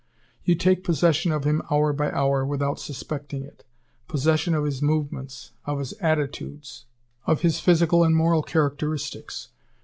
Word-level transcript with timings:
You 0.43 0.55
take 0.55 0.83
possession 0.83 1.31
of 1.31 1.43
him 1.43 1.61
hour 1.69 1.93
by 1.93 2.09
hour 2.11 2.43
without 2.43 2.79
suspecting 2.79 3.43
it; 3.43 3.63
possession 4.07 4.55
of 4.55 4.63
his 4.63 4.81
movements, 4.81 5.51
of 5.65 5.77
his 5.77 5.93
attitudes, 5.99 6.85
of 7.27 7.41
his 7.41 7.59
physical 7.59 8.03
and 8.03 8.15
moral 8.15 8.41
characteristics. 8.41 9.49